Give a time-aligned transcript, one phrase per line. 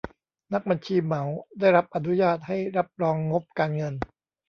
[0.53, 1.23] นักบัญชีเหมา
[1.59, 3.93] ได้รับอนุญาตให้รับรองงบการเงิน